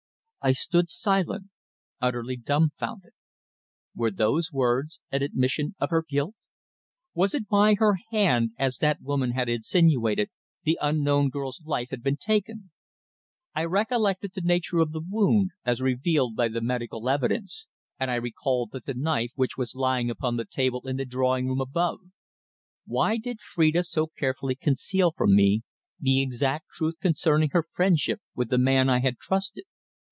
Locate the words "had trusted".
29.01-29.65